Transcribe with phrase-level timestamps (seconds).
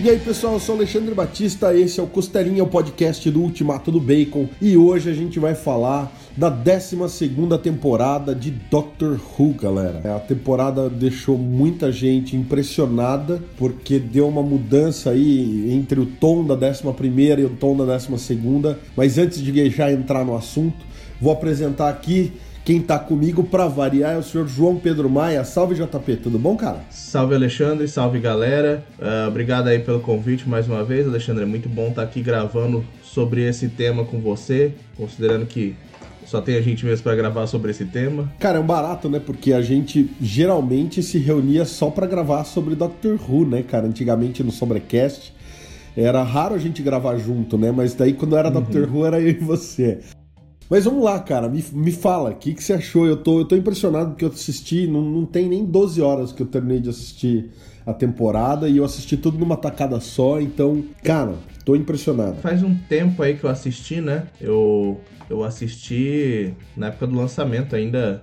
[0.00, 3.90] E aí pessoal, eu sou Alexandre Batista, esse é o Costelinha, o podcast do Ultimato
[3.90, 6.96] do Bacon, e hoje a gente vai falar da 12
[7.60, 10.14] temporada de Doctor Who, galera.
[10.14, 16.54] A temporada deixou muita gente impressionada, porque deu uma mudança aí entre o tom da
[16.54, 16.84] 11
[17.40, 18.76] e o tom da 12.
[18.94, 20.86] Mas antes de já entrar no assunto,
[21.20, 22.32] vou apresentar aqui
[22.68, 25.42] quem tá comigo para variar é o senhor João Pedro Maia.
[25.42, 26.80] Salve JP, tudo bom, cara?
[26.90, 28.84] Salve Alexandre, salve galera.
[28.98, 31.44] Uh, obrigado aí pelo convite mais uma vez, Alexandre.
[31.44, 35.74] É muito bom estar tá aqui gravando sobre esse tema com você, considerando que
[36.26, 38.30] só tem a gente mesmo para gravar sobre esse tema.
[38.38, 39.18] Cara, é um barato, né?
[39.18, 43.86] Porque a gente geralmente se reunia só para gravar sobre Doctor Who, né, cara?
[43.86, 45.32] Antigamente no Sobrecast.
[45.96, 47.72] Era raro a gente gravar junto, né?
[47.72, 48.60] Mas daí quando era uhum.
[48.60, 50.00] Doctor Who era eu e você.
[50.70, 53.06] Mas vamos lá, cara, me, me fala, o que, que você achou?
[53.06, 56.42] Eu tô, eu tô impressionado porque eu assisti, não, não tem nem 12 horas que
[56.42, 57.50] eu terminei de assistir
[57.86, 62.36] a temporada e eu assisti tudo numa tacada só, então, cara, tô impressionado.
[62.42, 64.26] Faz um tempo aí que eu assisti, né?
[64.38, 68.22] Eu, eu assisti na época do lançamento, ainda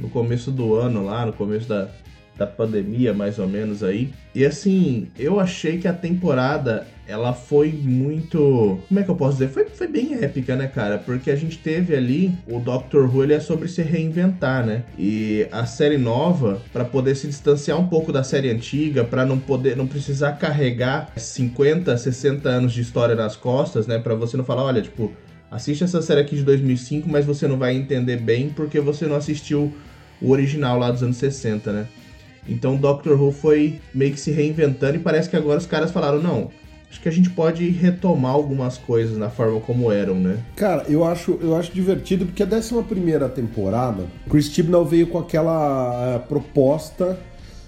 [0.00, 1.88] no começo do ano lá, no começo da,
[2.36, 4.12] da pandemia, mais ou menos aí.
[4.34, 8.78] E assim, eu achei que a temporada ela foi muito.
[8.88, 9.48] Como é que eu posso dizer?
[9.48, 10.98] Foi, foi bem épica, né, cara?
[10.98, 14.84] Porque a gente teve ali o Doctor Who, ele é sobre se reinventar, né?
[14.98, 19.38] E a série nova, para poder se distanciar um pouco da série antiga, para não
[19.38, 23.98] poder, não precisar carregar 50, 60 anos de história nas costas, né?
[23.98, 25.12] Para você não falar, olha, tipo,
[25.50, 29.16] assiste essa série aqui de 2005, mas você não vai entender bem porque você não
[29.16, 29.72] assistiu
[30.22, 31.86] o original lá dos anos 60, né?
[32.48, 35.90] Então o Doctor Who foi meio que se reinventando e parece que agora os caras
[35.90, 36.50] falaram, não,
[36.94, 40.38] acho que a gente pode retomar algumas coisas na forma como eram, né?
[40.54, 45.18] Cara, eu acho, eu acho divertido porque a 11 primeira temporada, Chris Chibnall veio com
[45.18, 47.18] aquela uh, proposta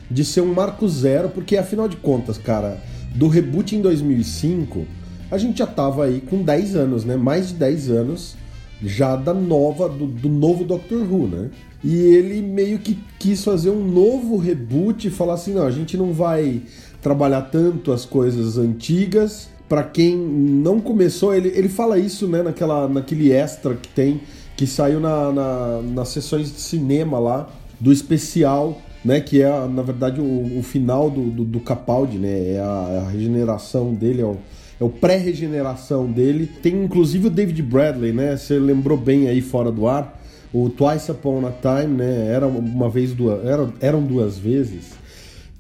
[0.09, 2.81] de ser um marco zero, porque afinal de contas, cara,
[3.17, 4.87] do reboot em 2005,
[5.29, 7.17] a gente já tava aí com 10 anos, né?
[7.17, 8.37] Mais de 10 anos
[8.81, 11.51] já da nova, do, do novo Doctor Who, né?
[11.83, 15.97] E ele meio que quis fazer um novo reboot e falar assim: não, a gente
[15.97, 16.63] não vai
[17.07, 19.49] trabalhar tanto as coisas antigas.
[19.69, 24.21] Para quem não começou, ele, ele fala isso né, naquela, naquele extra que tem,
[24.57, 29.21] que saiu na, na, nas sessões de cinema lá, do especial, né?
[29.21, 32.55] Que é, na verdade, o, o final do, do, do, Capaldi, né?
[32.55, 34.37] É a, é a regeneração dele, é o,
[34.81, 36.51] é o pré-regeneração dele.
[36.61, 38.37] Tem inclusive o David Bradley, né?
[38.37, 40.21] Você lembrou bem aí fora do ar
[40.53, 42.33] o Twice Upon a Time, né?
[42.33, 44.95] Era uma vez, duas, era, eram duas vezes,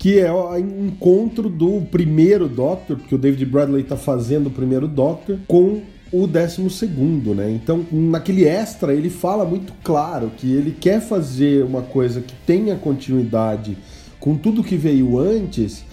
[0.07, 4.87] que é o encontro do primeiro Doctor, porque o David Bradley está fazendo o primeiro
[4.87, 5.81] Doctor, com
[6.13, 7.51] o décimo segundo, né?
[7.51, 12.77] Então, naquele extra, ele fala muito claro que ele quer fazer uma coisa que tenha
[12.77, 13.77] continuidade
[14.21, 15.85] com tudo que veio antes,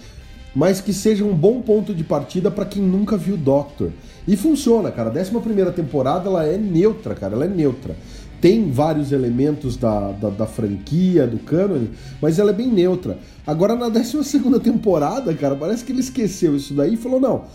[0.54, 3.90] mas que seja um bom ponto de partida para quem nunca viu Doctor.
[4.28, 5.10] E funciona, cara.
[5.10, 7.34] A décima primeira temporada, ela é neutra, cara.
[7.34, 7.96] Ela é neutra
[8.44, 11.86] tem vários elementos da, da, da, franquia, do canon,
[12.20, 13.16] mas ela é bem neutra.
[13.46, 17.46] Agora, na 12 temporada, cara, parece que ele esqueceu isso daí e falou: não.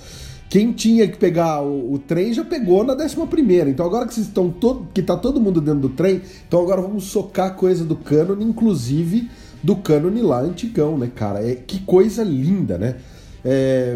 [0.50, 3.70] Quem tinha que pegar o, o trem já pegou na 11 primeira.
[3.70, 4.88] Então agora que vocês estão todo.
[4.92, 9.30] que tá todo mundo dentro do trem, então agora vamos socar coisa do canon, inclusive
[9.62, 11.48] do canon lá antigão, né, cara?
[11.48, 12.96] É, que coisa linda, né?
[13.46, 13.96] É,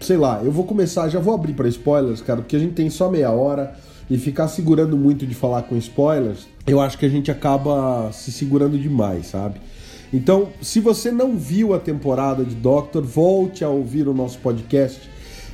[0.00, 2.88] sei lá, eu vou começar, já vou abrir para spoilers, cara, porque a gente tem
[2.88, 3.76] só meia hora
[4.10, 8.30] e ficar segurando muito de falar com spoilers, eu acho que a gente acaba se
[8.32, 9.60] segurando demais, sabe?
[10.12, 15.10] Então, se você não viu a temporada de Doctor, volte a ouvir o nosso podcast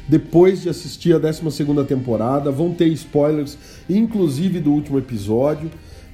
[0.07, 1.43] depois de assistir a 12
[1.87, 2.51] temporada.
[2.51, 3.57] Vão ter spoilers,
[3.89, 5.71] inclusive do último episódio.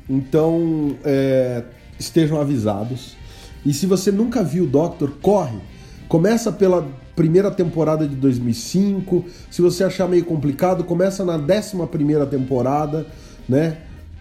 [0.08, 1.64] Então, é,
[1.98, 3.16] estejam avisados.
[3.64, 5.58] E se você nunca viu Doctor, corre!
[6.08, 9.24] Começa pela primeira temporada de 2005.
[9.50, 13.06] Se você achar meio complicado, começa na 11 primeira temporada,
[13.48, 13.78] né?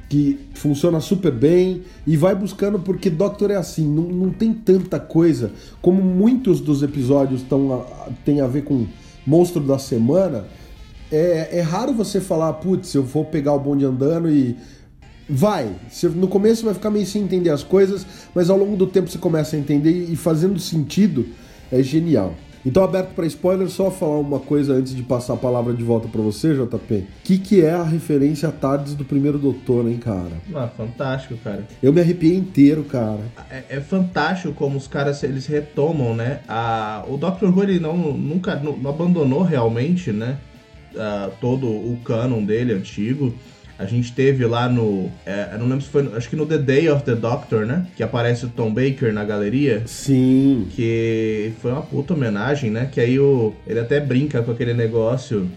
[0.10, 5.00] Que funciona super bem e vai buscando porque Doctor é assim, não, não tem tanta
[5.00, 5.52] coisa.
[5.82, 7.86] Como muitos dos episódios tão,
[8.24, 8.88] tem a ver com
[9.28, 10.46] monstro da semana,
[11.12, 14.56] é, é raro você falar, putz, eu vou pegar o bonde andando e
[15.28, 15.76] Vai.
[15.90, 19.10] Você, no começo vai ficar meio sem entender as coisas, mas ao longo do tempo
[19.10, 21.26] você começa a entender e fazendo sentido
[21.72, 22.36] é genial.
[22.66, 26.08] Então, aberto para spoiler, só falar uma coisa antes de passar a palavra de volta
[26.08, 26.94] para você, JP.
[26.96, 30.32] O que, que é a referência a Tardes do primeiro doutor, hein, cara?
[30.54, 31.68] Ah, fantástico, cara.
[31.82, 33.20] Eu me arrepiei inteiro, cara.
[33.52, 36.40] É, é fantástico como os caras eles retomam, né?
[36.48, 37.46] A, o Dr.
[37.46, 40.38] Who ele não, nunca não, não abandonou realmente, né?
[41.42, 43.34] todo o canon dele antigo.
[43.78, 45.12] A gente teve lá no.
[45.26, 46.10] É, eu não lembro se foi.
[46.16, 47.86] Acho que no The Day of the Doctor, né?
[47.96, 49.84] Que aparece o Tom Baker na galeria.
[49.86, 50.68] Sim.
[50.72, 52.90] Que foi uma puta homenagem, né?
[52.92, 55.50] Que aí o, ele até brinca com aquele negócio.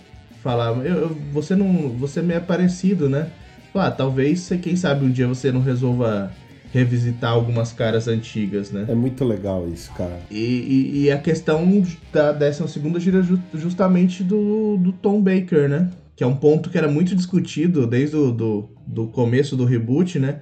[0.42, 1.90] Falar, eu, eu, você não.
[1.90, 3.28] Você me é parecido, né?
[3.74, 6.32] Ah, talvez, quem sabe, um dia você não resolva
[6.72, 8.86] revisitar algumas caras antigas, né?
[8.88, 10.18] É muito legal isso, cara.
[10.30, 11.64] E, e, e a questão
[12.12, 13.24] da 12 gira
[13.54, 15.90] justamente do, do Tom Baker, né?
[16.18, 20.18] Que é um ponto que era muito discutido desde o do, do começo do reboot,
[20.18, 20.40] né?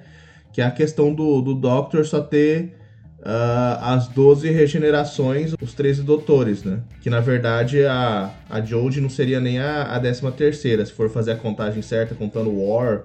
[0.51, 2.75] Que é a questão do, do Doctor só ter
[3.19, 6.81] uh, as 12 regenerações, os 13 doutores, né?
[6.99, 11.11] Que na verdade a, a Jodie não seria nem a, a 13 terceira, se for
[11.11, 13.03] fazer a contagem certa, contando War,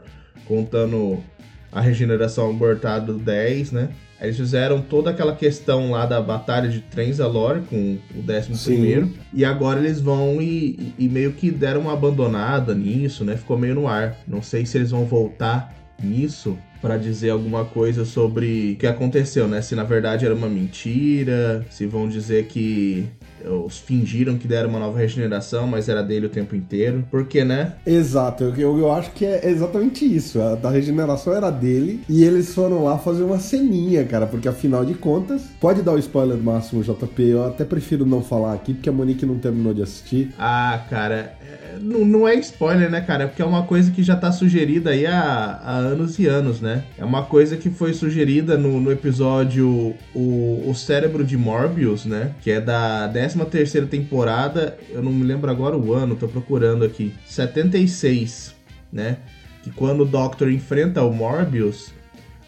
[0.49, 1.23] contando
[1.71, 3.91] a regeneração abortada 10, né?
[4.23, 9.45] Eles fizeram toda aquela questão lá da batalha de Trenzalore com o 11 primeiro e
[9.45, 13.37] agora eles vão e, e, meio que deram uma abandonada nisso, né?
[13.37, 14.17] Ficou meio no ar.
[14.27, 19.49] Não sei se eles vão voltar nisso para dizer alguma coisa sobre o que aconteceu,
[19.49, 19.61] né?
[19.61, 23.09] Se na verdade era uma mentira, se vão dizer que
[23.49, 27.05] os fingiram que deram uma nova regeneração, mas era dele o tempo inteiro.
[27.11, 27.75] Por quê, né?
[27.87, 30.41] Exato, eu, eu acho que é exatamente isso.
[30.41, 34.85] A da regeneração era dele e eles foram lá fazer uma ceninha, cara, porque afinal
[34.85, 37.23] de contas, pode dar o spoiler máximo, JP.
[37.23, 40.33] Eu até prefiro não falar aqui, porque a Monique não terminou de assistir.
[40.39, 41.37] Ah, cara,
[41.81, 43.29] não, não é spoiler, né, cara?
[43.29, 46.85] Porque é uma coisa que já tá sugerida aí há, há anos e anos, né?
[46.99, 52.33] É uma coisa que foi sugerida no, no episódio o, o Cérebro de Morbius, né?
[52.41, 56.85] Que é da 13 terceira temporada, eu não me lembro agora o ano, tô procurando
[56.85, 57.15] aqui.
[57.27, 58.55] 76,
[58.93, 59.19] né?
[59.63, 61.93] Que quando o Doctor enfrenta o Morbius,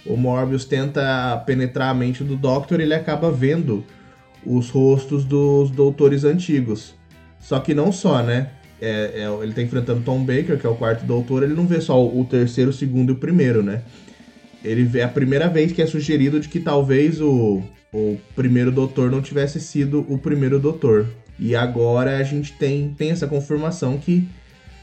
[0.05, 3.85] o Morbius tenta penetrar a mente do Doctor e ele acaba vendo
[4.45, 6.95] os rostos dos doutores antigos.
[7.41, 8.51] Só que não só, né?
[8.85, 11.81] é, é, ele tá enfrentando Tom Baker, que é o quarto doutor, ele não vê
[11.81, 13.83] só o, o terceiro, o segundo e o primeiro, né?
[14.65, 17.63] Ele vê a primeira vez que é sugerido de que talvez o,
[17.93, 21.07] o primeiro doutor não tivesse sido o primeiro doutor.
[21.39, 24.27] E agora a gente tem, tem essa confirmação que,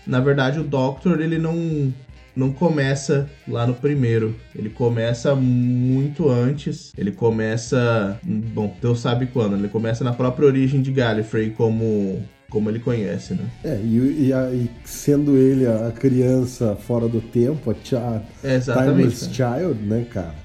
[0.05, 1.93] na verdade, o Doctor ele não,
[2.35, 4.35] não começa lá no primeiro.
[4.55, 6.91] Ele começa muito antes.
[6.97, 8.19] Ele começa.
[8.23, 9.55] Bom, Deus sabe quando.
[9.55, 12.21] Ele começa na própria origem de Gallifrey como
[12.51, 13.49] como ele conhece, né?
[13.63, 18.59] É, e, e, a, e sendo ele a criança fora do tempo, a tia, é
[18.59, 20.35] Timeless Child, né, cara?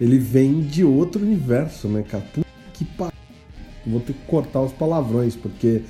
[0.00, 2.24] Ele vem de outro universo, né, cara?
[2.32, 3.12] Puta que pariu.
[3.84, 5.82] Vou ter que cortar os palavrões, porque.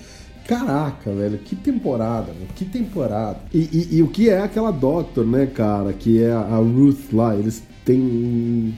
[0.49, 3.41] Caraca, velho, que temporada, que temporada.
[3.53, 5.93] E, e, e, o que é aquela Doctor, né, cara?
[5.93, 8.73] Que é a Ruth lá, eles têm um,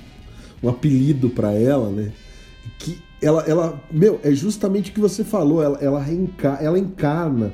[0.62, 2.10] um apelido para ela, né?
[2.78, 7.52] Que ela, ela, meu, é justamente o que você falou, ela, ela, reenca, ela encarna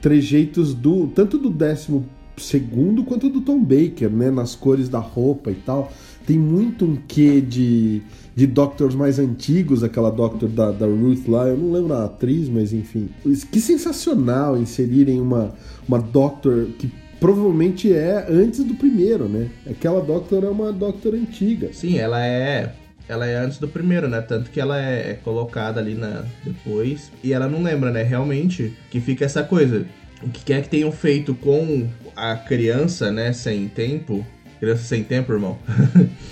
[0.00, 2.06] trejeitos do tanto do décimo
[2.36, 5.92] segundo quanto do Tom Baker, né, nas cores da roupa e tal.
[6.26, 8.00] Tem muito um quê de,
[8.34, 12.48] de Doctors mais antigos, aquela Doctor da, da Ruth lá, eu não lembro a atriz,
[12.48, 13.08] mas enfim.
[13.50, 15.52] Que sensacional inserirem uma,
[15.86, 19.48] uma Doctor que provavelmente é antes do primeiro, né?
[19.68, 21.70] Aquela Doctor é uma Doctor antiga.
[21.72, 22.72] Sim, ela é
[23.08, 24.20] ela é antes do primeiro, né?
[24.20, 27.10] Tanto que ela é, é colocada ali na depois.
[27.22, 28.02] E ela não lembra, né?
[28.02, 29.86] Realmente, que fica essa coisa.
[30.22, 33.32] O que quer que tenham feito com a criança, né?
[33.32, 34.24] Sem tempo.
[34.60, 35.58] Criança sem tempo, irmão.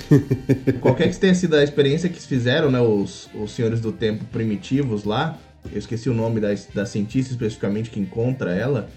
[0.81, 2.81] Qualquer que tenha sido a experiência que fizeram, né?
[2.81, 5.37] Os, os senhores do tempo primitivos lá.
[5.71, 8.89] Eu esqueci o nome da, da cientista especificamente que encontra ela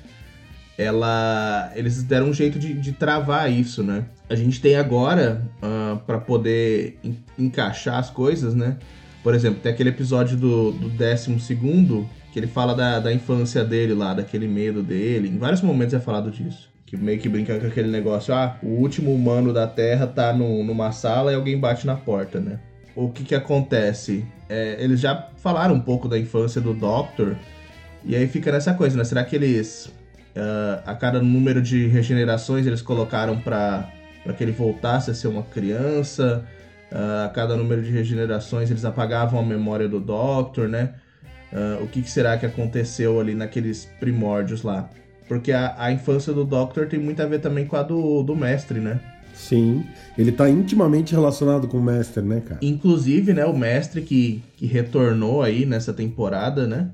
[0.77, 4.05] ela eles deram um jeito de, de travar isso, né?
[4.29, 8.77] A gente tem agora, uh, ah, para poder en encaixar as coisas, né?
[9.21, 13.63] Por exemplo, tem aquele episódio do, do décimo segundo, que ele fala da, da infância
[13.63, 15.29] dele lá, daquele medo dele.
[15.29, 16.69] Em vários momentos é falado disso.
[16.85, 20.63] Que meio que brinca com aquele negócio, ah, o último humano da Terra tá no,
[20.63, 22.59] numa sala e alguém bate na porta, né?
[22.95, 24.25] O que que acontece?
[24.49, 27.35] É, eles já falaram um pouco da infância do Doctor,
[28.03, 29.03] e aí fica nessa coisa, né?
[29.03, 29.91] Será que eles
[30.35, 33.87] Uh, a cada número de regenerações eles colocaram para
[34.35, 36.43] que ele voltasse a ser uma criança.
[36.91, 40.95] Uh, a cada número de regenerações eles apagavam a memória do Doctor, né?
[41.51, 44.89] Uh, o que, que, será que aconteceu ali naqueles primórdios lá?
[45.27, 48.35] Porque a, a, infância do Doctor tem muito a ver também com a do, do
[48.35, 48.99] mestre, né?
[49.35, 49.85] Sim,
[50.17, 52.59] ele tá intimamente relacionado com o mestre, né, cara?
[52.61, 56.89] Inclusive, né, o mestre que, que retornou aí nessa temporada, né?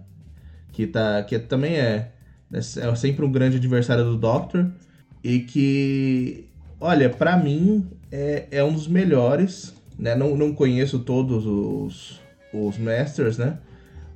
[0.73, 2.11] Que, tá, que também é
[2.53, 4.67] é, é sempre um grande adversário do Doctor.
[5.23, 6.45] E que,
[6.79, 9.73] olha, para mim é, é um dos melhores.
[9.97, 10.15] Né?
[10.15, 12.19] Não, não conheço todos os,
[12.53, 13.57] os Masters, né?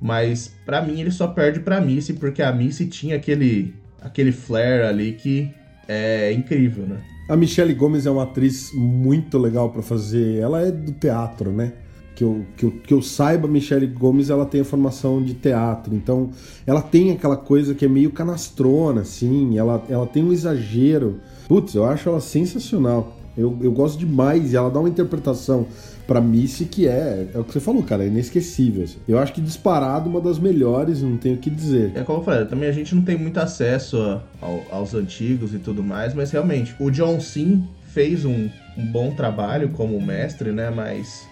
[0.00, 4.82] Mas para mim ele só perde pra Missy, porque a Missy tinha aquele, aquele flare
[4.82, 5.50] ali que,
[5.88, 7.00] é incrível, né?
[7.28, 10.38] A Michelle Gomes é uma atriz muito legal para fazer.
[10.38, 11.72] Ela é do teatro, né?
[12.14, 15.94] Que eu, que, eu, que eu saiba, Michelle Gomes ela tem a formação de teatro,
[15.96, 16.30] então
[16.64, 21.18] ela tem aquela coisa que é meio canastrona, assim, ela, ela tem um exagero.
[21.48, 23.16] Putz, eu acho ela sensacional.
[23.36, 25.66] Eu, eu gosto demais e ela dá uma interpretação
[26.06, 28.84] pra Missy que é, é o que você falou, cara, é inesquecível.
[28.84, 28.98] assim.
[29.08, 31.90] Eu acho que disparado uma das melhores, não tenho o que dizer.
[31.96, 35.52] É como eu falei, também a gente não tem muito acesso a- ao- aos antigos
[35.52, 40.52] e tudo mais, mas realmente, o John Sim fez um, um bom trabalho como mestre,
[40.52, 40.70] né?
[40.70, 41.26] Mas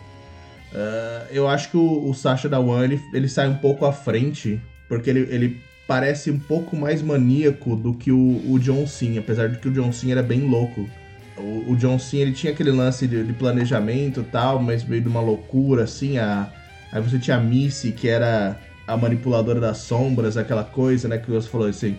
[0.75, 4.61] ah, eu acho que o, o Sasha Dawan, ele, ele sai um pouco à frente,
[4.88, 9.49] porque ele, ele parece um pouco mais maníaco do que o, o John Sim, apesar
[9.49, 10.88] de que o John Sim era bem louco.
[11.37, 15.02] O, o John Sim, ele tinha aquele lance de, de planejamento e tal, mas meio
[15.02, 16.50] de uma loucura, assim, a...
[16.91, 21.31] Aí você tinha a Missy, que era a manipuladora das sombras, aquela coisa, né, que
[21.31, 21.97] você falou, esse,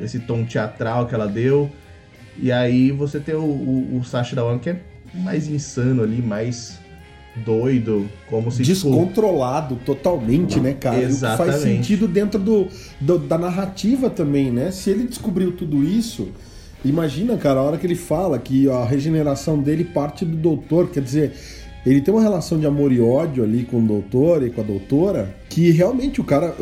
[0.00, 1.70] esse tom teatral que ela deu.
[2.38, 4.80] E aí você tem o, o, o Sacha Dawan, que é
[5.12, 6.81] mais insano ali, mais
[7.36, 8.62] doido, como se...
[8.62, 10.96] Descontrolado totalmente, né, cara?
[10.96, 11.62] E o que faz Exatamente.
[11.62, 12.68] sentido dentro do,
[13.00, 14.70] do- da narrativa também, né?
[14.70, 16.28] Se ele descobriu tudo isso,
[16.84, 21.00] imagina, cara, a hora que ele fala que a regeneração dele parte do doutor, quer
[21.02, 21.32] dizer,
[21.84, 24.64] ele tem uma relação de amor e ódio ali com o doutor e com a
[24.64, 26.54] doutora, que realmente o cara,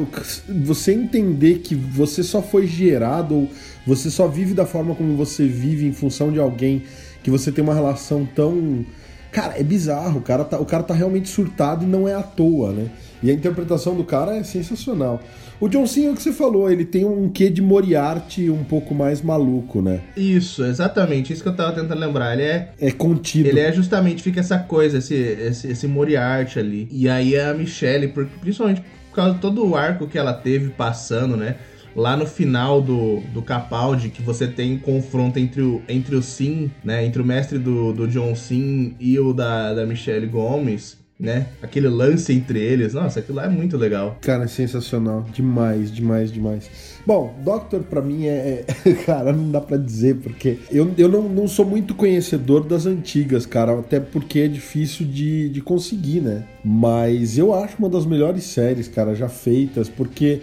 [0.64, 3.48] você entender que você só foi gerado ou
[3.86, 6.84] você só vive da forma como você vive em função de alguém
[7.22, 8.84] que você tem uma relação tão
[9.30, 10.18] Cara, é bizarro.
[10.18, 12.88] O cara, tá, o cara tá realmente surtado e não é à toa, né?
[13.22, 15.20] E a interpretação do cara é sensacional.
[15.60, 18.64] O John Cena, é o que você falou, ele tem um quê de Moriarty um
[18.64, 20.00] pouco mais maluco, né?
[20.16, 22.32] Isso, exatamente, isso que eu tava tentando lembrar.
[22.32, 23.46] Ele é É contido.
[23.46, 26.88] Ele é justamente, fica essa coisa, esse, esse, esse Moriarty ali.
[26.90, 28.08] E aí a Michelle,
[28.40, 31.56] principalmente por causa de todo o arco que ela teve passando, né?
[31.94, 36.22] Lá no final do, do Capaldi, que você tem um confronto entre o, entre o
[36.22, 37.04] Sim, né?
[37.04, 41.48] Entre o mestre do, do John Sim e o da, da Michelle Gomes, né?
[41.62, 42.94] Aquele lance entre eles.
[42.94, 44.16] Nossa, aquilo lá é muito legal.
[44.22, 45.26] Cara, é sensacional.
[45.34, 46.70] Demais, demais, demais.
[47.06, 48.64] Bom, Doctor pra mim é.
[48.86, 52.86] é- Cara, não dá pra dizer, porque eu, eu não, não sou muito conhecedor das
[52.86, 53.78] antigas, cara.
[53.78, 56.44] Até porque é difícil de, de conseguir, né?
[56.64, 60.40] Mas eu acho uma das melhores séries, cara, já feitas, porque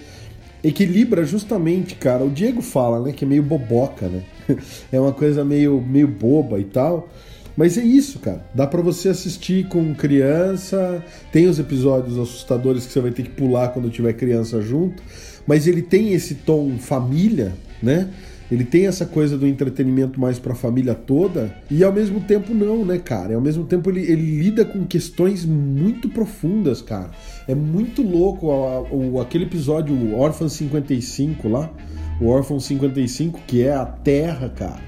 [0.64, 2.24] equilibra justamente, cara.
[2.24, 4.24] O Diego fala, né, que é meio boboca, né?
[4.92, 7.10] É uma coisa meio, meio boba e tal.
[7.56, 8.46] Mas é isso, cara.
[8.54, 11.04] Dá pra você assistir com criança.
[11.32, 15.02] Tem os episódios assustadores que você vai ter que pular quando tiver criança junto.
[15.46, 18.10] Mas ele tem esse tom família, né?
[18.51, 21.54] Ele tem essa coisa do entretenimento mais pra família toda.
[21.70, 23.34] E ao mesmo tempo não, né, cara?
[23.34, 27.12] E ao mesmo tempo ele, ele lida com questões muito profundas, cara.
[27.48, 31.70] É muito louco a- o, aquele episódio Orphan 55 lá.
[32.22, 34.88] O Orphan 55, que é a Terra, cara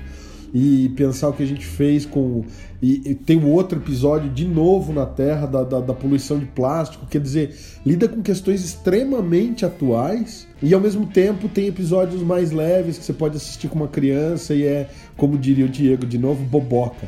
[0.53, 2.43] e pensar o que a gente fez com.
[2.81, 6.45] E, e tem um outro episódio de novo na Terra da, da, da poluição de
[6.45, 12.51] plástico, quer dizer, lida com questões extremamente atuais e ao mesmo tempo tem episódios mais
[12.51, 16.17] leves que você pode assistir com uma criança e é, como diria o Diego de
[16.17, 17.07] novo, boboca.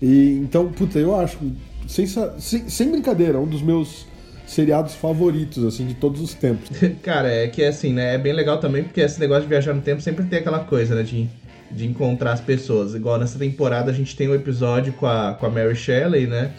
[0.00, 1.38] E, então, puta, eu acho,
[1.86, 4.06] sem, sem, sem brincadeira, um dos meus
[4.50, 6.70] seriados favoritos, assim, de todos os tempos.
[7.02, 8.14] Cara, é que assim, né?
[8.14, 10.94] É bem legal também, porque esse negócio de viajar no tempo sempre tem aquela coisa,
[10.94, 11.02] né?
[11.02, 11.28] De,
[11.70, 12.94] de encontrar as pessoas.
[12.94, 16.52] Igual nessa temporada a gente tem um episódio com a, com a Mary Shelley, né?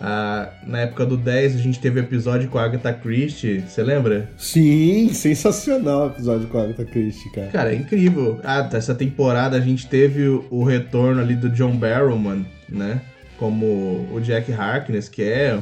[0.00, 4.28] Ah, na época do 10 a gente teve episódio com a Agatha Christie, você lembra?
[4.36, 7.46] Sim, sensacional o episódio com a Agatha Christie, cara.
[7.48, 8.38] Cara, é incrível.
[8.44, 13.00] Ah, essa temporada a gente teve o, o retorno ali do John Barrowman, né?
[13.38, 15.58] Como o Jack Harkness, que é.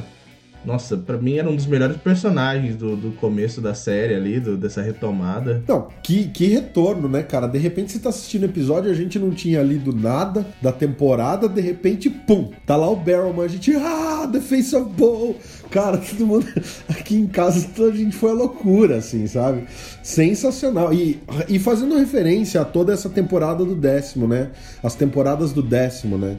[0.65, 4.57] Nossa, pra mim era um dos melhores personagens do, do começo da série ali, do-
[4.57, 5.63] dessa retomada.
[5.67, 7.47] Não, que, que retorno, né, cara?
[7.47, 11.47] De repente você tá assistindo o episódio, a gente não tinha lido nada da temporada,
[11.47, 15.35] de repente, pum, tá lá o Barrowman, a gente, ah, The Face of Bow.
[15.69, 16.45] Cara, todo mundo
[16.89, 19.65] aqui em casa, toda a gente foi a loucura, assim, sabe?
[20.01, 20.93] Sensacional.
[20.93, 21.19] E,
[21.49, 24.51] e fazendo referência a toda essa temporada do décimo, né?
[24.81, 26.37] As temporadas do décimo, né?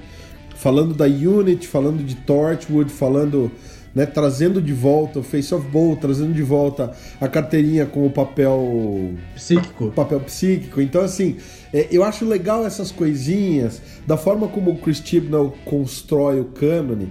[0.55, 3.51] Falando da Unity, falando de Torchwood, falando
[3.97, 8.11] né, trazendo de volta o Face of Bowl, trazendo de volta a carteirinha com o
[8.11, 9.91] papel Psíquico.
[9.91, 10.83] papel psíquico.
[10.83, 11.39] Então, assim,
[11.73, 17.09] é, eu acho legal essas coisinhas, da forma como o Chris Chibnall constrói o cânone.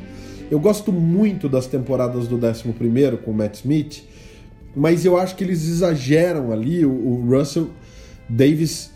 [0.51, 2.65] Eu gosto muito das temporadas do 11
[3.23, 4.03] com o Matt Smith,
[4.75, 6.85] mas eu acho que eles exageram ali.
[6.85, 7.71] O, o Russell
[8.29, 8.91] Davis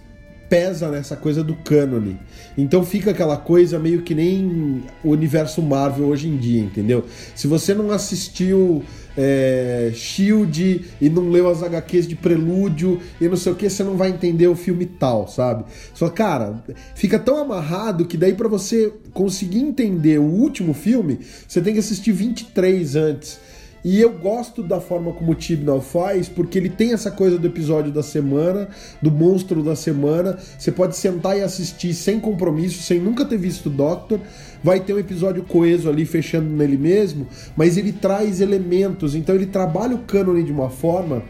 [0.50, 2.20] pesa nessa coisa do cânone.
[2.58, 7.06] Então fica aquela coisa meio que nem o universo Marvel hoje em dia, entendeu?
[7.36, 8.84] Se você não assistiu
[9.16, 13.84] é, Shield e não leu as HQs de Prelúdio e não sei o que, você
[13.84, 15.66] não vai entender o filme tal, sabe?
[15.94, 16.64] Só, cara,
[16.96, 21.80] fica tão amarrado que daí para você conseguir entender o último filme, você tem que
[21.80, 23.40] assistir 23 antes.
[23.84, 27.48] E eu gosto da forma como o Tibnall faz, porque ele tem essa coisa do
[27.48, 28.68] episódio da semana,
[29.02, 30.38] do monstro da semana.
[30.58, 34.20] Você pode sentar e assistir sem compromisso, sem nunca ter visto o Doctor.
[34.62, 39.46] Vai ter um episódio coeso ali, fechando nele mesmo, mas ele traz elementos, então ele
[39.46, 41.24] trabalha o cânone de uma forma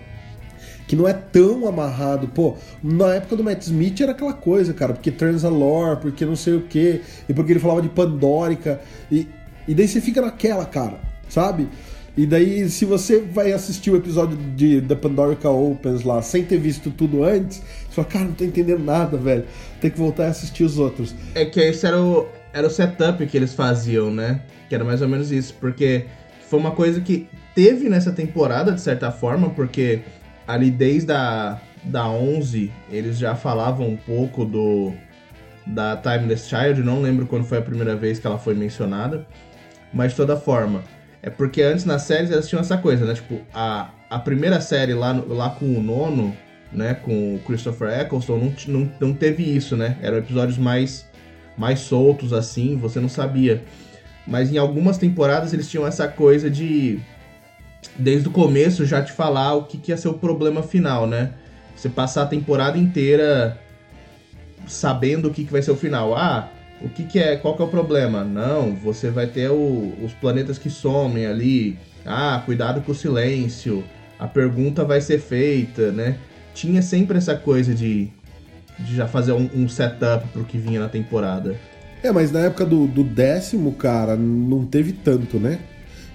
[0.87, 2.27] que não é tão amarrado.
[2.29, 6.55] Pô, na época do Matt Smith era aquela coisa, cara, porque Transalore, porque não sei
[6.55, 9.27] o que, e porque ele falava de Pandórica, e,
[9.67, 11.69] e daí você fica naquela, cara, sabe?
[12.19, 16.57] E daí, se você vai assistir o episódio de The Pandorica Opens lá sem ter
[16.57, 19.45] visto tudo antes, você fala, cara, não tô entendendo nada, velho.
[19.79, 21.15] Tem que voltar a assistir os outros.
[21.33, 24.41] É que esse era o, era o setup que eles faziam, né?
[24.67, 25.53] Que era mais ou menos isso.
[25.61, 26.07] Porque
[26.41, 30.01] foi uma coisa que teve nessa temporada, de certa forma, porque
[30.45, 34.91] ali desde a da 11 eles já falavam um pouco do
[35.65, 39.25] da Timeless Child, não lembro quando foi a primeira vez que ela foi mencionada,
[39.93, 40.83] mas de toda forma,
[41.21, 43.13] é porque antes nas séries elas tinham essa coisa, né?
[43.13, 46.35] Tipo, a, a primeira série lá, lá com o nono,
[46.71, 46.93] né?
[46.93, 49.97] Com o Christopher Eccleston, não, não, não teve isso, né?
[50.01, 51.07] Eram episódios mais,
[51.57, 53.63] mais soltos, assim, você não sabia.
[54.25, 56.99] Mas em algumas temporadas eles tinham essa coisa de,
[57.97, 61.33] desde o começo, já te falar o que, que ia ser o problema final, né?
[61.75, 63.57] Você passar a temporada inteira
[64.67, 66.15] sabendo o que, que vai ser o final.
[66.15, 66.49] Ah,
[66.81, 67.35] o que, que é?
[67.35, 68.23] Qual que é o problema?
[68.23, 71.77] Não, você vai ter o, os planetas que somem ali.
[72.05, 73.83] Ah, cuidado com o silêncio.
[74.17, 76.17] A pergunta vai ser feita, né?
[76.53, 78.09] Tinha sempre essa coisa de,
[78.79, 81.55] de já fazer um, um setup pro que vinha na temporada.
[82.01, 85.59] É, mas na época do, do décimo, cara, não teve tanto, né?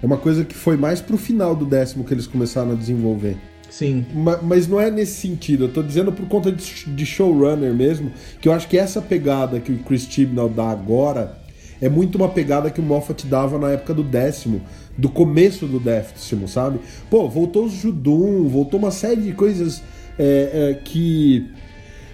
[0.01, 3.37] É uma coisa que foi mais pro final do décimo que eles começaram a desenvolver.
[3.77, 4.05] Sim.
[4.41, 8.09] Mas não é nesse sentido, eu tô dizendo por conta de showrunner mesmo,
[8.39, 11.37] que eu acho que essa pegada que o Chris Chibnall dá agora
[11.81, 14.61] é muito uma pegada que o Moffat dava na época do décimo,
[14.97, 16.79] do começo do décimo, sabe?
[17.09, 19.83] Pô, voltou os Judum, voltou uma série de coisas
[20.17, 21.45] é, é, que.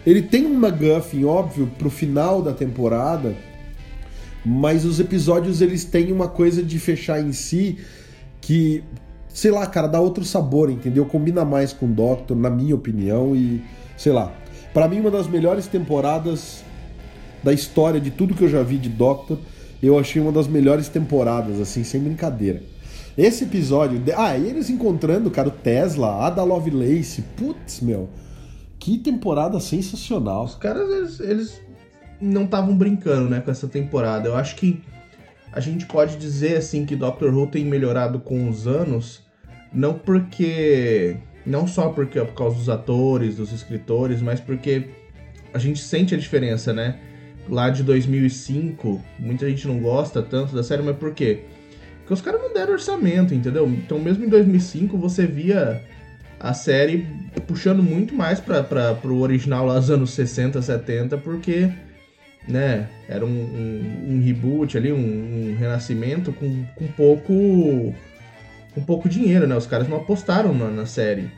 [0.04, 3.36] Ele tem um McGuffin, óbvio, pro final da temporada,
[4.44, 7.78] mas os episódios eles têm uma coisa de fechar em si
[8.42, 8.84] que
[9.34, 11.06] sei lá, cara, dá outro sabor, entendeu?
[11.06, 13.64] Combina mais com o Doctor, na minha opinião, e
[13.98, 14.32] sei lá.
[14.74, 16.64] Para mim, uma das melhores temporadas
[17.44, 19.38] da história de tudo que eu já vi de Doctor,
[19.82, 22.62] eu achei uma das melhores temporadas, assim, sem brincadeira.
[23.18, 24.02] Esse episódio.
[24.16, 28.10] Ah, e eles encontrando, cara, o Tesla, Ada Lovelace, putz, meu.
[28.80, 30.46] Que temporada sensacional.
[30.46, 31.62] Os caras, eles, eles
[32.20, 34.30] não estavam brincando, né, com essa temporada.
[34.30, 34.82] Eu acho que
[35.52, 39.22] a gente pode dizer assim que Doctor Who tem melhorado com os anos,
[39.74, 44.90] não porque não só porque é por causa dos atores, dos escritores, mas porque
[45.54, 47.00] a gente sente a diferença, né?
[47.50, 51.42] Lá de 2005, muita gente não gosta tanto da série, mas por quê?
[52.00, 53.68] Porque os caras não deram orçamento, entendeu?
[53.68, 55.82] Então, mesmo em 2005, você via
[56.40, 57.08] a série
[57.48, 61.72] puxando muito mais para o original lá dos anos 60, 70, porque
[62.48, 62.88] né?
[63.08, 67.94] Era um, um, um reboot ali, um, um, renascimento com, com pouco
[68.74, 69.56] com pouco dinheiro, né?
[69.56, 71.30] Os caras não apostaram na, na, série.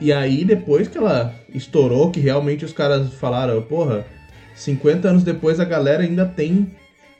[0.00, 4.06] E aí, depois que ela estourou, que realmente os caras falaram, porra,
[4.54, 6.70] 50 anos depois a galera ainda tem,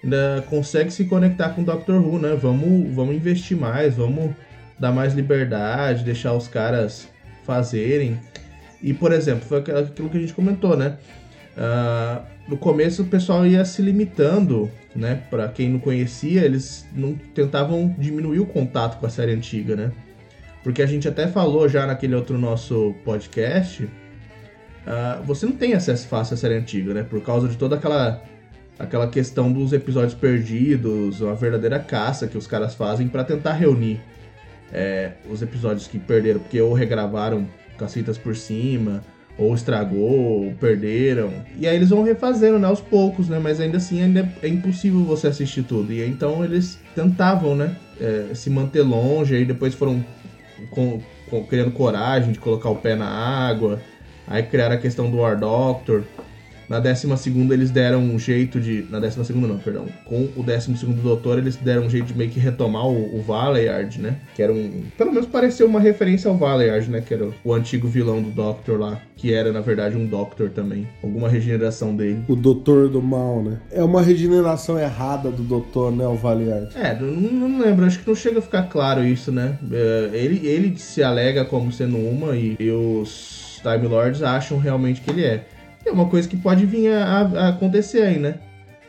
[0.02, 2.34] ainda consegue se conectar com o Doctor Who, né?
[2.40, 4.34] Vamos, vamos investir mais, vamos
[4.78, 7.06] dar mais liberdade, deixar os caras
[7.44, 8.18] fazerem.
[8.82, 10.96] E, por exemplo, foi aquilo que a gente comentou, né?
[11.60, 15.22] Uh, no começo o pessoal ia se limitando, né?
[15.28, 19.92] Para quem não conhecia, eles não tentavam diminuir o contato com a série antiga, né?
[20.64, 26.08] Porque a gente até falou já naquele outro nosso podcast, uh, você não tem acesso
[26.08, 27.02] fácil à série antiga, né?
[27.02, 28.22] Por causa de toda aquela
[28.78, 34.00] aquela questão dos episódios perdidos, uma verdadeira caça que os caras fazem para tentar reunir
[34.72, 37.46] é, os episódios que perderam, porque ou regravaram
[37.76, 39.04] cacitas por cima,
[39.40, 41.32] ou estragou, ou perderam.
[41.58, 43.38] E aí eles vão refazendo, né, aos poucos, né?
[43.38, 45.90] Mas ainda assim ainda é impossível você assistir tudo.
[45.92, 50.04] E então eles tentavam, né, é, se manter longe, aí depois foram
[50.70, 51.00] com,
[51.30, 53.80] com, criando coragem de colocar o pé na água,
[54.26, 56.04] aí criaram a questão do War Doctor.
[56.70, 58.86] Na décima segunda eles deram um jeito de.
[58.88, 59.86] Na décima segunda não, perdão.
[60.04, 63.20] Com o décimo segundo doutor, eles deram um jeito de meio que retomar o, o
[63.22, 64.18] Valeyard, né?
[64.36, 64.84] Que era um.
[64.96, 67.00] Pelo menos pareceu uma referência ao Valeyard, né?
[67.00, 69.00] Que era o, o antigo vilão do Doctor lá.
[69.16, 70.86] Que era, na verdade, um Doctor também.
[71.02, 72.22] Alguma regeneração dele.
[72.28, 73.58] O Doutor do Mal, né?
[73.72, 76.06] É uma regeneração errada do Doutor, né?
[76.06, 76.68] O Valeyard.
[76.76, 77.10] É, não,
[77.48, 77.84] não lembro.
[77.84, 79.58] Acho que não chega a ficar claro isso, né?
[79.72, 85.00] É, ele, ele se alega como sendo uma e, e os Time Lords acham realmente
[85.00, 85.44] que ele é.
[85.84, 88.34] É uma coisa que pode vir a, a acontecer aí, né?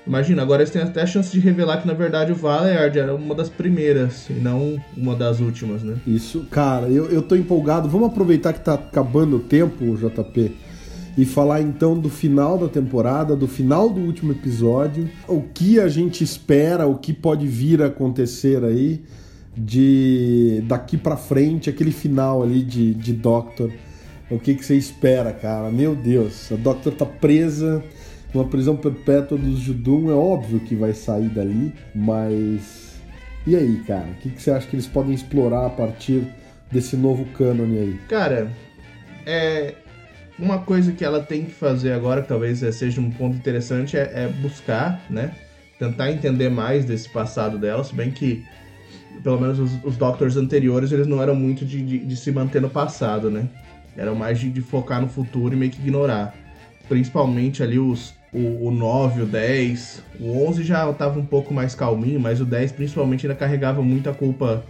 [0.06, 3.14] Imagina, agora eles têm até a chance de revelar que na verdade o Valeyard era
[3.14, 5.96] uma das primeiras e não uma das últimas, né?
[6.08, 7.88] Isso, cara, eu, eu tô empolgado.
[7.88, 10.52] Vamos aproveitar que tá acabando o tempo, JP,
[11.18, 15.88] e falar então do final da temporada, do final do último episódio, o que a
[15.88, 19.04] gente espera, o que pode vir a acontecer aí
[19.56, 23.72] de daqui para frente, aquele final ali de, de Doctor
[24.32, 25.70] o que, que você espera, cara?
[25.70, 27.84] Meu Deus, a Doctor tá presa
[28.34, 30.10] numa prisão perpétua dos Judum.
[30.10, 32.96] É óbvio que vai sair dali, mas.
[33.46, 34.08] E aí, cara?
[34.08, 36.24] O que, que você acha que eles podem explorar a partir
[36.72, 38.00] desse novo cânone aí?
[38.08, 38.52] Cara,
[39.26, 39.76] é.
[40.40, 44.24] Uma coisa que ela tem que fazer agora, que talvez seja um ponto interessante, é,
[44.24, 45.36] é buscar, né?
[45.78, 48.44] Tentar entender mais desse passado dela, se bem que
[49.24, 52.62] pelo menos os, os Doctors anteriores, eles não eram muito de, de, de, se manter
[52.62, 53.48] no passado, né?
[53.96, 56.34] Era mais de, de, focar no futuro e meio que ignorar.
[56.88, 60.04] Principalmente ali os, o, o 9, o 10.
[60.20, 64.14] O 11 já tava um pouco mais calminho, mas o 10 principalmente ainda carregava muita
[64.14, 64.64] culpa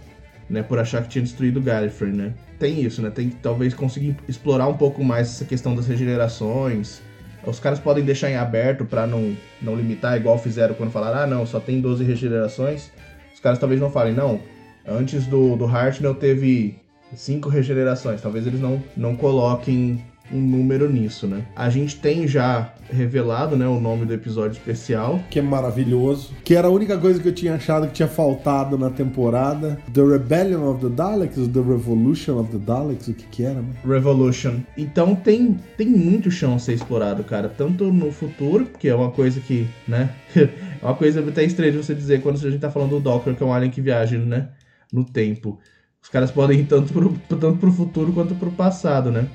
[0.50, 2.34] né, por achar que tinha destruído o Gallifrey, né?
[2.58, 3.10] Tem isso, né?
[3.10, 7.00] Tem que talvez conseguir explorar um pouco mais essa questão das regenerações.
[7.44, 11.26] Os caras podem deixar em aberto para não, não limitar, igual fizeram quando falaram, ah,
[11.26, 12.90] não, só tem 12 regenerações.
[13.34, 14.40] Os caras talvez não falem, não,
[14.86, 16.81] antes do, do Hartnell teve
[17.14, 18.20] cinco regenerações.
[18.20, 21.44] Talvez eles não, não coloquem um número nisso, né?
[21.54, 25.20] A gente tem já revelado, né, o nome do episódio especial.
[25.30, 26.32] Que é maravilhoso.
[26.44, 29.78] Que era a única coisa que eu tinha achado que tinha faltado na temporada.
[29.92, 33.74] The Rebellion of the Daleks, The Revolution of the Daleks, o que que era, né?
[33.84, 34.60] Revolution.
[34.76, 37.48] Então tem, tem muito chão a ser explorado, cara.
[37.48, 40.10] Tanto no futuro, que é uma coisa que, né...
[40.36, 40.48] é
[40.82, 43.42] uma coisa até estranha de você dizer quando a gente tá falando do Doctor, que
[43.42, 44.48] é um alien que viaja, né?
[44.92, 45.58] No tempo.
[46.02, 49.28] Os caras podem ir tanto pro, tanto pro futuro quanto pro passado, né?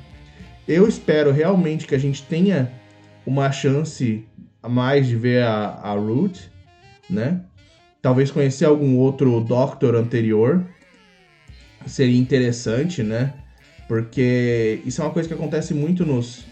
[0.67, 2.69] Eu espero realmente que a gente tenha
[3.25, 4.25] uma chance
[4.61, 6.51] a mais de ver a, a Root,
[7.09, 7.41] né?
[8.01, 10.65] Talvez conhecer algum outro Doctor anterior.
[11.85, 13.33] Seria interessante, né?
[13.87, 16.43] Porque isso é uma coisa que acontece muito nos,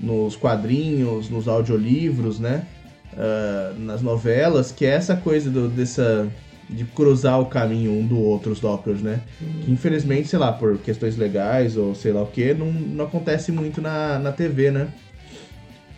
[0.00, 2.66] nos quadrinhos, nos audiolivros, né?
[3.12, 6.30] Uh, nas novelas, que é essa coisa do, dessa
[6.70, 9.20] de cruzar o caminho um do outro, os Doctors, né?
[9.40, 9.62] Uhum.
[9.62, 13.50] Que infelizmente, sei lá, por questões legais ou sei lá o que, não, não acontece
[13.50, 14.88] muito na, na TV, né?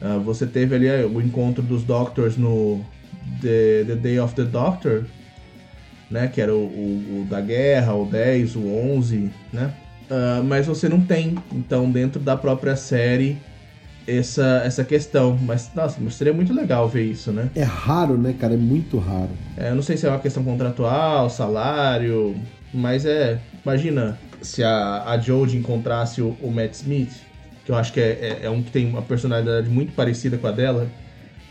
[0.00, 2.84] Uh, você teve ali o encontro dos Doctors no
[3.40, 5.04] The, the Day of the Doctor,
[6.10, 6.26] né?
[6.28, 9.72] Que era o, o, o da guerra, o 10, o 11, né?
[10.10, 13.38] Uh, mas você não tem, então, dentro da própria série
[14.06, 15.38] essa, essa questão.
[15.40, 17.50] Mas, nossa, seria muito legal ver isso, né?
[17.54, 18.54] É raro, né, cara?
[18.54, 19.30] É muito raro.
[19.56, 22.34] É, eu não sei se é uma questão contratual, salário,
[22.72, 23.38] mas é.
[23.64, 27.12] Imagina se a, a Jodie encontrasse o, o Matt Smith,
[27.64, 30.46] que eu acho que é, é, é, um que tem uma personalidade muito parecida com
[30.46, 30.88] a dela.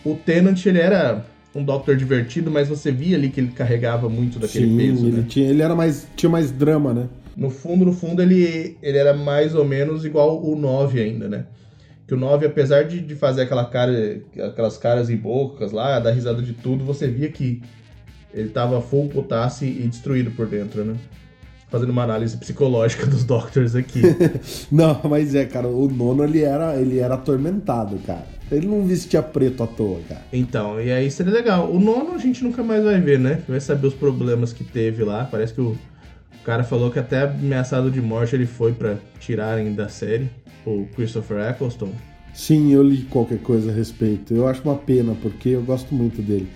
[0.04, 4.40] O Tenant, ele era um Doctor divertido, mas você via ali que ele carregava muito
[4.40, 5.08] daquele Sim, peso.
[5.08, 5.26] Ele, né?
[5.28, 6.08] tinha, ele era mais.
[6.16, 7.08] tinha mais drama, né?
[7.36, 11.46] No fundo, no fundo, ele, ele era mais ou menos igual o 9 ainda, né?
[12.12, 16.12] Que o 9, apesar de, de fazer aquela cara, aquelas caras e bocas lá, dar
[16.12, 17.62] risada de tudo, você via que
[18.34, 20.98] ele tava full putasse e destruído por dentro, né?
[21.70, 24.02] Fazendo uma análise psicológica dos Doctors aqui.
[24.70, 28.28] não, mas é, cara, o nono ele era, ele era atormentado, cara.
[28.52, 30.22] Ele não vestia preto à toa, cara.
[30.34, 31.72] Então, e aí seria legal.
[31.72, 33.42] O nono a gente nunca mais vai ver, né?
[33.48, 35.24] Vai saber os problemas que teve lá.
[35.32, 35.78] Parece que o,
[36.42, 40.28] o cara falou que até ameaçado de morte ele foi para tirarem da série
[40.66, 41.92] o Christopher Eccleston.
[42.34, 44.34] Sim, eu li qualquer coisa a respeito.
[44.34, 46.48] Eu acho uma pena, porque eu gosto muito dele.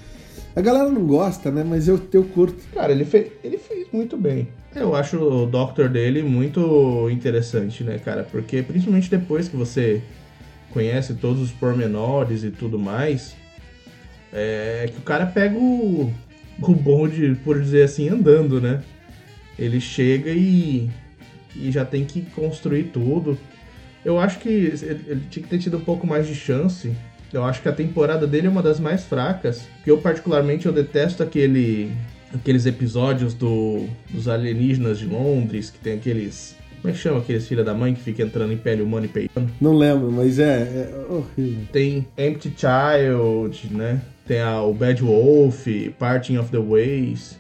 [0.55, 1.63] A galera não gosta, né?
[1.63, 2.57] Mas eu, eu curto.
[2.73, 4.47] Cara, ele fez, ele fez muito bem.
[4.75, 8.23] Eu acho o Doctor dele muito interessante, né, cara?
[8.23, 10.01] Porque principalmente depois que você
[10.71, 13.35] conhece todos os pormenores e tudo mais,
[14.33, 16.11] é que o cara pega o,
[16.59, 18.81] o bonde, por dizer assim, andando, né?
[19.57, 20.89] Ele chega e,
[21.55, 23.37] e já tem que construir tudo.
[24.03, 26.93] Eu acho que ele tinha que ter tido um pouco mais de chance.
[27.33, 29.67] Eu acho que a temporada dele é uma das mais fracas.
[29.83, 31.91] Que eu, particularmente, eu detesto aquele,
[32.33, 37.47] aqueles episódios do, dos alienígenas de Londres, que tem aqueles Como é que chama aqueles
[37.47, 39.51] filha da mãe que fica entrando em pele humana e peitando?
[39.59, 41.67] Não lembro, mas é, é horrível.
[41.71, 44.01] Tem Empty Child, né?
[44.27, 45.65] Tem a, o Bad Wolf,
[45.97, 47.39] Parting of the Ways.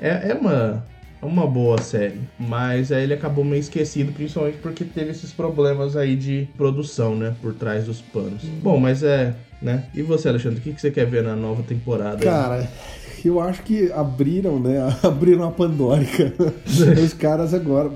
[0.00, 0.84] É, é uma,
[1.22, 6.14] uma boa série, mas aí ele acabou meio esquecido, principalmente porque teve esses problemas aí
[6.14, 7.34] de produção, né?
[7.40, 8.42] Por trás dos panos.
[8.62, 9.86] Bom, mas é, né?
[9.94, 12.18] E você, Alexandre, o que, que você quer ver na nova temporada?
[12.18, 12.68] Cara,
[13.24, 14.76] eu acho que abriram, né?
[15.02, 16.32] Abriram a Pandórica.
[17.02, 17.90] Os caras agora.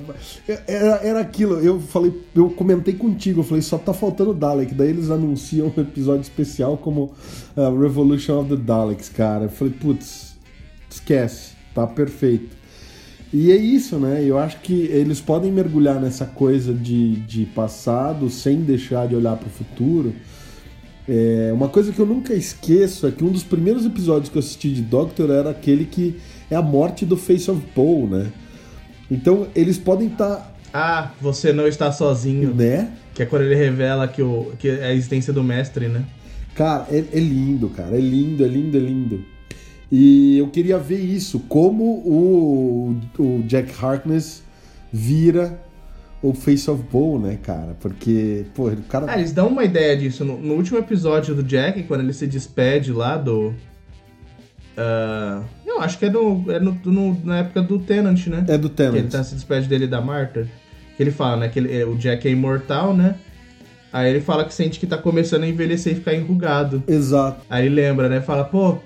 [0.66, 4.74] Era, era aquilo, eu falei, eu comentei contigo, eu falei, só tá faltando Dalek.
[4.74, 7.12] Daí eles anunciam um episódio especial como
[7.56, 9.44] uh, Revolution of the Daleks, cara.
[9.44, 10.36] Eu falei, putz,
[10.88, 12.59] esquece, tá perfeito.
[13.32, 14.24] E é isso, né?
[14.24, 19.36] Eu acho que eles podem mergulhar nessa coisa de, de passado sem deixar de olhar
[19.36, 20.12] para o futuro.
[21.08, 24.40] É, uma coisa que eu nunca esqueço é que um dos primeiros episódios que eu
[24.40, 26.16] assisti de Doctor era aquele que
[26.50, 28.32] é a morte do Face of Paul, né?
[29.08, 30.36] Então eles podem estar.
[30.36, 30.52] Tá...
[30.72, 32.52] Ah, você não está sozinho.
[32.54, 32.92] Né?
[33.14, 36.04] Que é quando ele revela que, o, que é a existência do mestre, né?
[36.54, 37.96] Cara, é, é lindo, cara.
[37.96, 39.24] É lindo, é lindo, é lindo.
[39.90, 44.42] E eu queria ver isso, como o, o Jack Harkness
[44.92, 45.60] vira
[46.22, 47.76] o Face of Bull, né, cara?
[47.80, 49.06] Porque, pô, o cara.
[49.08, 50.24] Ah, eles dão uma ideia disso.
[50.24, 53.48] No, no último episódio do Jack, quando ele se despede lá do.
[54.78, 58.44] Uh, eu acho que é, no, é no, no, na época do Tenant, né?
[58.48, 58.92] É do Tenant.
[58.92, 60.46] Que ele tá, se despede dele da Marta.
[60.96, 61.48] Que ele fala, né?
[61.48, 63.16] Que ele, o Jack é imortal, né?
[63.92, 66.82] Aí ele fala que sente que tá começando a envelhecer e ficar enrugado.
[66.86, 67.44] Exato.
[67.50, 68.20] Aí ele lembra, né?
[68.20, 68.78] Fala, pô,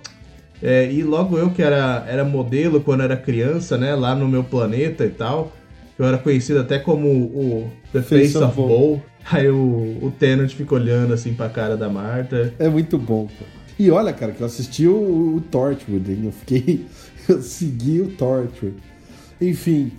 [0.62, 3.94] é, e logo eu que era, era modelo quando era criança, né?
[3.94, 5.52] Lá no meu planeta e tal.
[5.98, 9.02] Eu era conhecido até como o The Face, Face of Bull.
[9.30, 12.52] Aí o, o Tenant fica olhando assim pra cara da Marta.
[12.58, 13.28] É muito bom.
[13.78, 16.20] E olha, cara, que eu assisti o, o Torchwood, hein?
[16.24, 16.86] Eu fiquei.
[17.26, 18.74] Eu segui o Torchwood.
[19.40, 19.90] Enfim.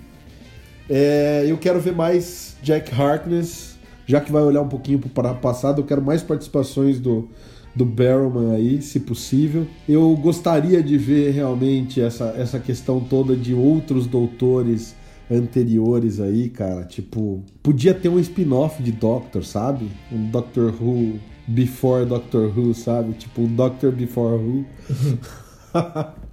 [0.88, 3.80] É, eu quero ver mais Jack Harkness.
[4.06, 7.28] Já que vai olhar um pouquinho para o passado, eu quero mais participações do,
[7.76, 9.68] do Barrowman aí, se possível.
[9.88, 14.96] Eu gostaria de ver realmente essa, essa questão toda de outros doutores
[15.30, 16.84] anteriores aí, cara.
[16.84, 19.90] Tipo, podia ter um spin-off de Doctor, sabe?
[20.12, 23.14] Um Doctor Who Before Doctor Who, sabe?
[23.14, 24.66] Tipo, um Doctor Before Who.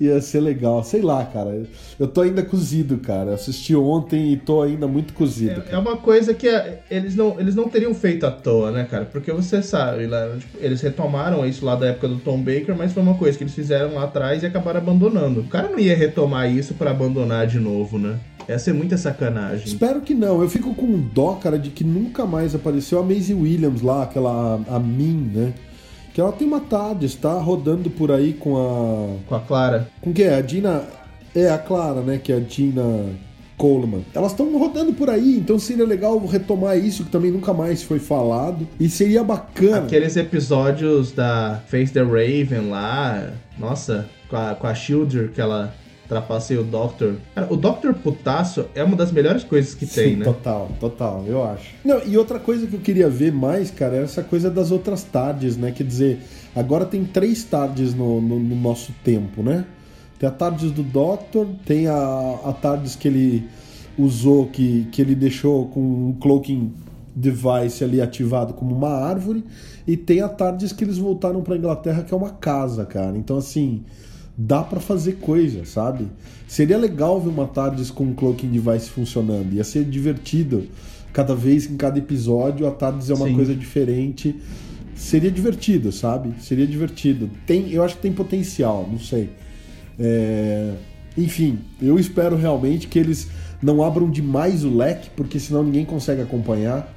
[0.00, 1.62] Ia ser legal, sei lá, cara.
[1.98, 3.34] Eu tô ainda cozido, cara.
[3.34, 5.62] Assisti ontem e tô ainda muito cozido.
[5.70, 8.84] É, é uma coisa que é, eles não, eles não teriam feito à toa, né,
[8.90, 9.04] cara?
[9.04, 12.92] Porque você sabe, lá, tipo, eles retomaram isso lá da época do Tom Baker, mas
[12.92, 15.40] foi uma coisa que eles fizeram lá atrás e acabaram abandonando.
[15.40, 18.18] O cara não ia retomar isso para abandonar de novo, né?
[18.48, 19.66] Ia ser muita sacanagem.
[19.66, 20.42] Espero que não.
[20.42, 24.60] Eu fico com dó, cara, de que nunca mais apareceu a Maisie Williams lá, aquela
[24.68, 25.52] a Min, né?
[26.14, 29.28] Que ela tem uma TARDIS, tá rodando por aí com a.
[29.28, 29.88] Com a Clara.
[30.00, 30.36] Com que é?
[30.36, 30.84] A Dina.
[31.34, 32.20] É, a Clara, né?
[32.22, 33.04] Que é a Dina
[33.56, 34.04] Coleman.
[34.14, 37.98] Elas estão rodando por aí, então seria legal retomar isso que também nunca mais foi
[37.98, 38.64] falado.
[38.78, 39.78] E seria bacana.
[39.78, 45.74] Aqueles episódios da Face the Raven lá, nossa, com a, com a Shielder que ela
[46.08, 47.16] trapaceia o Doctor.
[47.34, 50.24] Cara, o Doctor Putaço é uma das melhores coisas que Sim, tem, né?
[50.24, 51.74] Total, total, eu acho.
[51.84, 55.02] Não, e outra coisa que eu queria ver mais, cara, é essa coisa das outras
[55.02, 55.72] tardes, né?
[55.72, 56.20] Quer dizer,
[56.54, 59.64] agora tem três tardes no, no, no nosso tempo, né?
[60.18, 63.48] Tem a tardes do Doctor, tem a, a tardes que ele
[63.98, 66.72] usou, que, que ele deixou com um cloaking
[67.14, 69.44] device ali ativado como uma árvore,
[69.86, 73.16] e tem a tardes que eles voltaram para Inglaterra, que é uma casa, cara.
[73.16, 73.84] Então, assim
[74.36, 76.06] dá para fazer coisa, sabe?
[76.46, 79.52] Seria legal ver uma TARDIS com um cloaking device funcionando.
[79.54, 80.66] Ia ser divertido.
[81.12, 83.34] Cada vez, em cada episódio, a TARDIS é uma Sim.
[83.34, 84.34] coisa diferente.
[84.94, 86.34] Seria divertido, sabe?
[86.40, 87.30] Seria divertido.
[87.46, 89.30] Tem, eu acho que tem potencial, não sei.
[89.98, 90.72] É...
[91.16, 93.28] Enfim, eu espero realmente que eles
[93.62, 96.92] não abram demais o leque, porque senão ninguém consegue acompanhar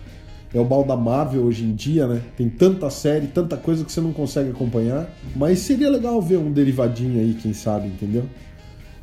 [0.53, 2.21] é o mal da Marvel hoje em dia, né?
[2.37, 5.09] Tem tanta série, tanta coisa que você não consegue acompanhar.
[5.35, 8.23] Mas seria legal ver um derivadinho aí, quem sabe, entendeu?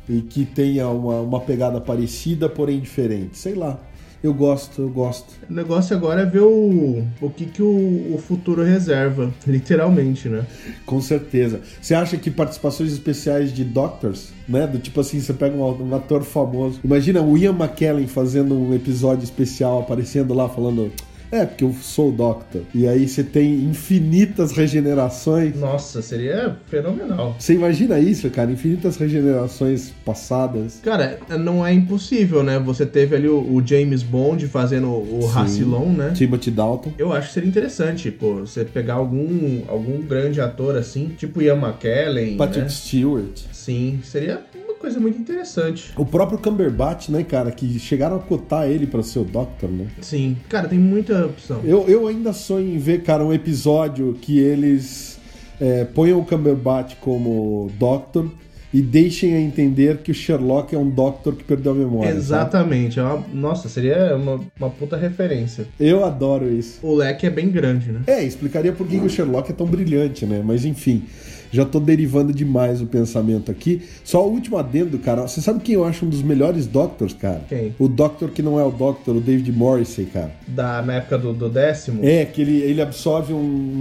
[0.09, 3.37] E que tenha uma, uma pegada parecida, porém diferente.
[3.37, 3.79] Sei lá.
[4.23, 5.27] Eu gosto, eu gosto.
[5.47, 10.43] O negócio agora é ver o, o que, que o, o futuro reserva, literalmente, né?
[10.83, 11.61] Com certeza.
[11.79, 14.65] Você acha que participações especiais de Doctors, né?
[14.65, 16.79] Do tipo assim, você pega um, um ator famoso.
[16.83, 20.91] Imagina o Ian McKellen fazendo um episódio especial, aparecendo lá falando
[21.31, 22.61] é, porque eu sou o Doctor.
[22.73, 25.55] E aí você tem infinitas regenerações.
[25.55, 27.35] Nossa, seria fenomenal.
[27.39, 28.51] Você imagina isso, cara?
[28.51, 30.79] Infinitas regenerações passadas.
[30.83, 32.59] Cara, não é impossível, né?
[32.59, 36.11] Você teve ali o, o James Bond fazendo o Rassilon, né?
[36.15, 36.93] Timothy Dalton.
[36.97, 41.55] Eu acho que seria interessante, pô, você pegar algum, algum grande ator assim, tipo Ian
[41.55, 42.37] McKellen.
[42.37, 42.69] Patrick né?
[42.69, 43.41] Stewart.
[43.51, 44.41] Sim, seria
[44.85, 45.91] coisa muito interessante.
[45.97, 49.87] O próprio Cumberbatch, né, cara, que chegaram a cotar ele para ser o Doctor, né?
[49.99, 51.61] Sim, cara, tem muita opção.
[51.63, 55.19] Eu, eu ainda sonho em ver, cara, um episódio que eles
[55.59, 58.29] é, ponham o Cumberbatch como Doctor
[58.71, 62.11] e deixem a entender que o Sherlock é um Doctor que perdeu a memória.
[62.11, 62.99] Exatamente.
[62.99, 65.65] É uma, nossa, seria uma, uma puta referência.
[65.79, 66.85] Eu adoro isso.
[66.85, 68.01] O leque é bem grande, né?
[68.05, 70.43] É, explicaria por que, que o Sherlock é tão brilhante, né?
[70.45, 71.05] Mas enfim.
[71.51, 73.81] Já tô derivando demais o pensamento aqui.
[74.03, 75.27] Só o último adendo, cara.
[75.27, 77.41] Você sabe quem eu acho um dos melhores Doctors, cara?
[77.47, 77.73] Quem?
[77.79, 80.31] O Doctor que não é o Doctor, o David Morrissey, cara.
[80.47, 81.99] Da, na época do, do décimo?
[82.03, 83.37] É, que ele, ele absorve um,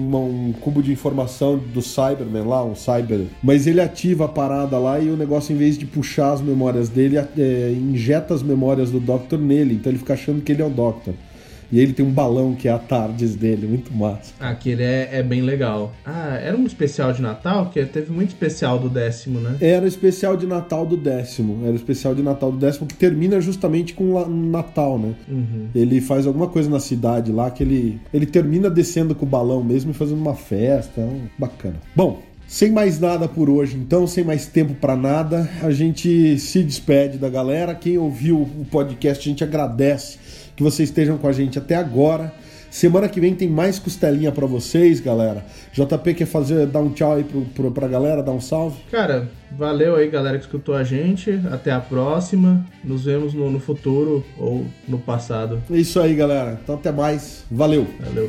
[0.08, 3.22] uma- um cubo de informação do Cyberman lá, um Cyber.
[3.42, 6.88] Mas ele ativa a parada lá e o negócio, em vez de puxar as memórias
[6.88, 9.74] dele, é, injeta as memórias do Doctor nele.
[9.74, 11.14] Então ele fica achando que ele é o Doctor.
[11.72, 14.32] E ele tem um balão que é a Tardes dele, muito massa.
[14.40, 15.92] Aquele é, é bem legal.
[16.04, 17.70] Ah, era um especial de Natal?
[17.70, 19.56] Que teve muito especial do décimo, né?
[19.60, 21.60] Era o especial de Natal do décimo.
[21.64, 25.14] Era o especial de Natal do décimo que termina justamente com la- Natal, né?
[25.28, 25.68] Uhum.
[25.74, 29.62] Ele faz alguma coisa na cidade lá que ele, ele termina descendo com o balão
[29.62, 31.00] mesmo e fazendo uma festa.
[31.00, 31.76] um- Bacana.
[31.96, 36.62] Bom, sem mais nada por hoje, então, sem mais tempo pra nada, a gente se
[36.62, 37.74] despede da galera.
[37.74, 40.18] Quem ouviu o podcast, a gente agradece
[40.56, 42.32] que vocês estejam com a gente até agora.
[42.74, 45.44] Semana que vem tem mais costelinha pra vocês, galera.
[45.72, 48.78] JP quer fazer, dar um tchau aí pro, pro, pra galera, dar um salve?
[48.90, 51.40] Cara, valeu aí, galera que escutou a gente.
[51.52, 52.66] Até a próxima.
[52.82, 55.62] Nos vemos no, no futuro ou no passado.
[55.70, 56.58] É isso aí, galera.
[56.60, 57.44] Então até mais.
[57.48, 57.86] Valeu!
[58.00, 58.28] Valeu.